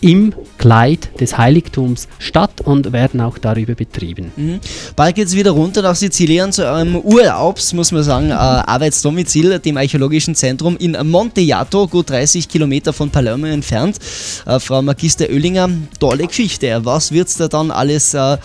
im 0.05 0.35
Kleid 0.59 1.19
des 1.19 1.39
Heiligtums 1.39 2.09
statt 2.19 2.61
und 2.63 2.93
werden 2.93 3.23
auch 3.23 3.39
darüber 3.39 3.75
betrieben. 3.75 4.33
Mhm. 4.37 4.61
Bald 4.97 5.15
geht 5.15 5.29
es 5.29 5.35
wieder 5.35 5.53
runter 5.53 5.81
nach 5.81 5.97
Sizilien 5.97 6.53
zu 6.53 6.71
einem 6.71 6.97
Urlaubs, 6.97 7.73
muss 7.73 7.91
man 7.91 8.03
sagen, 8.03 8.31
äh, 8.31 8.35
Arbeitsdomizil, 8.35 9.59
dem 9.59 9.79
Archäologischen 9.79 10.35
Zentrum 10.35 10.77
in 10.77 10.95
Montejato, 11.05 11.89
gut 11.89 12.11
30 12.11 12.49
Kilometer 12.49 12.93
von 12.93 13.09
Palermo 13.09 13.47
entfernt. 13.47 13.97
Äh, 14.45 14.61
Frau 14.61 14.83
Magister 14.83 15.31
Oellinger, 15.31 15.71
tolle 15.99 16.27
Geschichte. 16.27 16.85
Was 16.85 17.11
wird 17.11 17.29
es 17.29 17.39
da 17.39 17.49
dann 17.49 17.71
alles 17.71 18.13
äh, 18.13 18.37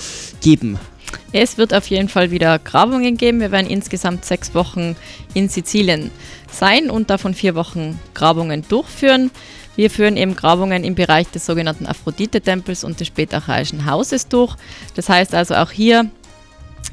geben? 0.42 0.80
Es 1.34 1.58
wird 1.58 1.74
auf 1.74 1.88
jeden 1.88 2.08
Fall 2.08 2.32
wieder 2.32 2.58
Grabungen 2.58 3.18
geben. 3.18 3.42
Wir 3.42 3.52
werden 3.52 3.70
insgesamt 3.70 4.24
sechs 4.24 4.56
Wochen 4.56 4.96
in 5.34 5.50
Sizilien 5.50 6.10
sein 6.52 6.90
und 6.90 7.10
davon 7.10 7.34
vier 7.34 7.56
Wochen 7.56 8.00
Grabungen 8.14 8.64
durchführen. 8.70 9.32
Wir 9.80 9.90
führen 9.90 10.18
eben 10.18 10.36
Grabungen 10.36 10.84
im 10.84 10.94
Bereich 10.94 11.30
des 11.32 11.46
sogenannten 11.46 11.86
Aphrodite-Tempels 11.86 12.84
und 12.84 13.00
des 13.00 13.08
spätarchaischen 13.08 13.86
Hauses 13.86 14.28
durch. 14.28 14.58
Das 14.96 15.08
heißt 15.08 15.34
also 15.34 15.56
auch 15.56 15.72
hier 15.72 16.10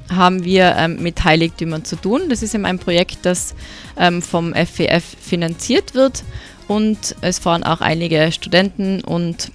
haben 0.08 0.44
wir 0.44 0.76
ähm, 0.76 1.02
mit 1.02 1.24
Heiligtümern 1.24 1.84
zu 1.84 1.96
tun. 1.96 2.28
Das 2.28 2.44
ist 2.44 2.54
eben 2.54 2.64
ein 2.64 2.78
Projekt, 2.78 3.18
das 3.22 3.56
ähm, 3.98 4.22
vom 4.22 4.54
FWF 4.54 5.02
finanziert 5.20 5.94
wird 5.94 6.22
und 6.68 7.16
es 7.22 7.40
fahren 7.40 7.64
auch 7.64 7.80
einige 7.80 8.30
Studenten 8.30 9.00
und 9.00 9.50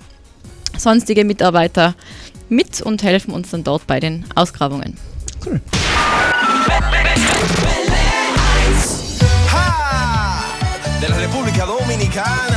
sonstige 0.78 1.24
Mitarbeiter 1.24 1.96
mit 2.50 2.82
und 2.82 3.02
helfen 3.02 3.34
uns 3.34 3.52
dann 3.52 3.64
dort 3.64 3.88
bei 3.88 4.02
den 4.02 4.26
Ausgrabungen. 4.36 4.98
Cool. 5.46 5.62
Ha! 9.54 10.44
Della 11.00 11.16
Repubblica 11.16 11.66
Dominicana 11.66 12.51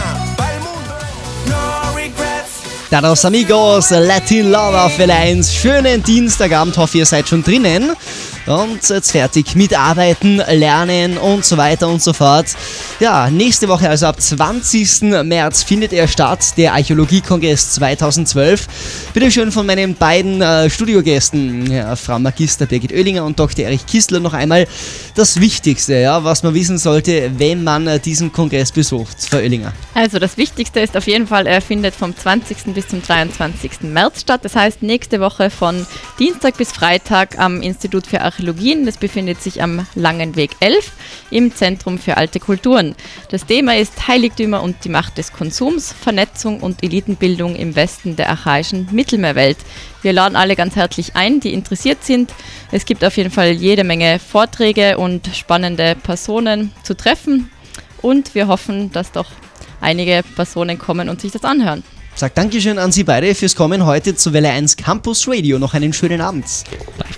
Dados 2.95 3.25
amigos, 3.25 3.91
Latin 3.91 4.53
Lover 4.53 4.89
Welle 4.99 5.15
1. 5.15 5.53
Schönen 5.53 6.01
Dienstagabend, 6.01 6.79
hoffe 6.79 6.99
ihr 6.99 7.07
seid 7.07 7.29
schon 7.29 7.43
drinnen 7.43 7.91
und 8.47 8.87
jetzt 8.87 9.13
fertig 9.13 9.55
mit 9.55 9.77
Arbeiten, 9.79 10.37
Lernen 10.37 11.17
und 11.17 11.45
so 11.45 11.57
weiter 11.57 11.89
und 11.89 12.03
so 12.03 12.13
fort. 12.13 12.47
Ja, 13.01 13.31
nächste 13.31 13.69
Woche, 13.69 13.89
also 13.89 14.07
ab 14.07 14.21
20. 14.21 15.25
März, 15.25 15.63
findet 15.63 15.93
er 15.93 16.07
statt, 16.09 16.57
der 16.59 16.75
Archäologiekongress 16.75 17.73
2012. 17.73 18.67
Bitte 19.15 19.31
schön 19.31 19.51
von 19.51 19.65
meinen 19.65 19.95
beiden 19.95 20.43
äh, 20.43 20.69
Studiogästen, 20.69 21.71
ja, 21.71 21.97
Frau 21.97 22.19
Magister 22.19 22.67
Birgit 22.67 22.93
Oehlinger 22.93 23.25
und 23.25 23.39
Dr. 23.39 23.65
Erich 23.65 23.87
Kistler, 23.87 24.21
noch 24.21 24.35
einmal 24.35 24.67
das 25.15 25.41
Wichtigste, 25.41 25.95
ja, 25.95 26.23
was 26.23 26.43
man 26.43 26.53
wissen 26.53 26.77
sollte, 26.77 27.31
wenn 27.39 27.65
man 27.65 27.87
äh, 27.87 27.99
diesen 27.99 28.31
Kongress 28.31 28.73
besucht. 28.73 29.17
Frau 29.21 29.39
Oehlinger. 29.39 29.73
Also 29.95 30.19
das 30.19 30.37
Wichtigste 30.37 30.81
ist 30.81 30.97
auf 30.97 31.07
jeden 31.07 31.27
Fall, 31.27 31.47
er 31.47 31.63
findet 31.63 31.95
vom 31.95 32.15
20. 32.15 32.75
bis 32.75 32.89
zum 32.89 33.03
23. 33.03 33.83
März 33.83 34.21
statt. 34.21 34.41
Das 34.45 34.55
heißt, 34.55 34.83
nächste 34.83 35.21
Woche 35.21 35.49
von 35.49 35.87
Dienstag 36.19 36.59
bis 36.59 36.71
Freitag 36.71 37.39
am 37.39 37.63
Institut 37.63 38.07
für 38.07 38.21
Archäologie 38.21 38.34
Archäologien. 38.35 38.85
Das 38.87 38.97
befindet 38.97 39.41
sich 39.41 39.63
am 39.63 39.87
Langen 39.95 40.37
Weg 40.37 40.51
11 40.61 40.93
im 41.31 41.55
Zentrum 41.55 41.99
für 41.99 42.17
alte 42.17 42.41
Kulturen. 42.41 42.95
Das 43.31 43.47
Thema 43.47 43.77
ist 43.77 44.09
Heiligtümer 44.09 44.63
und 44.63 44.85
die 44.85 44.89
Macht 44.89 45.19
des 45.19 45.33
Konsums, 45.33 45.93
Vernetzung 45.93 46.61
und 46.61 46.83
Elitenbildung 46.83 47.55
im 47.57 47.77
Westen 47.77 48.17
der 48.17 48.31
archaischen 48.31 48.89
Mittelmeerwelt. 48.91 49.59
Wir 50.03 50.13
laden 50.13 50.37
alle 50.37 50.57
ganz 50.57 50.77
herzlich 50.77 51.17
ein, 51.17 51.41
die 51.41 51.53
interessiert 51.53 52.05
sind. 52.05 52.33
Es 52.71 52.85
gibt 52.85 53.05
auf 53.05 53.17
jeden 53.17 53.31
Fall 53.31 53.51
jede 53.53 53.85
Menge 53.85 54.19
Vorträge 54.19 54.99
und 54.99 55.29
spannende 55.35 55.97
Personen 56.03 56.73
zu 56.83 56.95
treffen. 56.97 57.51
Und 58.03 58.35
wir 58.35 58.49
hoffen, 58.49 58.93
dass 58.93 59.13
doch 59.13 59.31
einige 59.81 60.23
Personen 60.35 60.79
kommen 60.79 61.09
und 61.09 61.21
sich 61.21 61.33
das 61.33 61.45
anhören. 61.45 61.83
Sag 62.17 62.35
Dankeschön 62.35 62.79
an 62.79 62.93
Sie 62.93 63.03
beide 63.03 63.35
fürs 63.35 63.57
Kommen 63.57 63.87
heute 63.87 64.15
zu 64.15 64.33
Welle 64.33 64.51
1 64.51 64.77
Campus 64.77 65.27
Radio. 65.27 65.59
Noch 65.59 65.75
einen 65.75 65.93
schönen 65.93 66.21
Abend. 66.21 66.45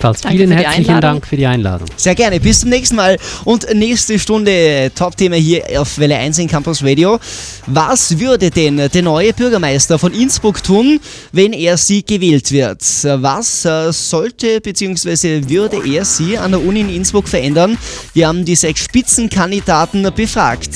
Gleichfalls. 0.07 0.33
Vielen 0.33 0.51
herzlichen 0.51 1.01
Dank 1.01 1.27
für 1.27 1.37
die 1.37 1.47
Einladung. 1.47 1.89
Sehr 1.97 2.15
gerne. 2.15 2.41
Bis 2.41 2.61
zum 2.61 2.71
nächsten 2.71 2.97
Mal. 2.97 3.19
Und 3.45 3.67
nächste 3.75 4.19
Stunde 4.19 4.91
Top-Thema 4.95 5.37
hier 5.37 5.81
auf 5.81 5.99
Welle 5.99 6.17
1 6.17 6.39
in 6.39 6.49
Campus 6.49 6.83
Radio. 6.83 7.19
Was 7.67 8.19
würde 8.19 8.51
denn 8.51 8.77
der 8.77 9.03
neue 9.03 9.33
Bürgermeister 9.33 9.99
von 9.99 10.13
Innsbruck 10.13 10.63
tun, 10.63 11.01
wenn 11.33 11.53
er 11.53 11.77
sie 11.77 12.05
gewählt 12.05 12.53
wird? 12.53 12.83
Was 13.05 13.65
äh, 13.65 13.93
sollte 13.93 14.61
bzw. 14.61 15.49
würde 15.49 15.81
er 15.87 16.05
sie 16.05 16.39
an 16.39 16.53
der 16.53 16.63
Uni 16.63 16.81
in 16.81 16.89
Innsbruck 16.91 17.29
verändern? 17.29 17.79
Wir 18.15 18.29
haben 18.29 18.45
die 18.45 18.57
sechs 18.57 18.85
Spitzenkandidaten 18.85 20.09
befragt. 20.15 20.71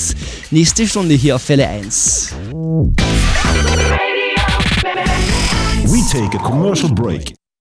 Nächste 0.51 0.87
Stunde 0.87 1.15
hier 1.15 1.35
auf 1.35 1.47
Welle 1.49 1.67
1. 1.67 2.33
We 5.85 6.01
take 6.09 6.35
a 6.35 6.39
commercial 6.39 6.89
break. 6.89 7.40